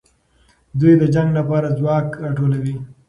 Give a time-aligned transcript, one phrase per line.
[0.79, 2.75] دوی د جنګ لپاره ځواک راټولوي.